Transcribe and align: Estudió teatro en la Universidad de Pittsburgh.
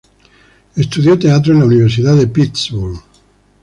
Estudió 0.75 1.19
teatro 1.19 1.53
en 1.53 1.59
la 1.59 1.65
Universidad 1.67 2.15
de 2.15 2.25
Pittsburgh. 2.25 3.03